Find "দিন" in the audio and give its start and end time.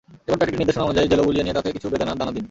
2.33-2.39